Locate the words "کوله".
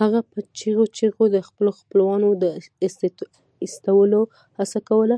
4.88-5.16